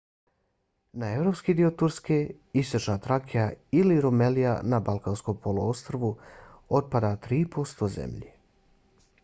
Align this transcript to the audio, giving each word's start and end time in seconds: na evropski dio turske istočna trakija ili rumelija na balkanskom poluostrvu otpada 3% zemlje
na 1.01 1.09
evropski 1.17 1.53
dio 1.59 1.67
turske 1.81 2.17
istočna 2.61 2.95
trakija 3.03 3.43
ili 3.81 3.99
rumelija 4.05 4.55
na 4.75 4.81
balkanskom 4.89 5.39
poluostrvu 5.45 6.11
otpada 6.81 7.15
3% 7.29 7.91
zemlje 7.99 8.37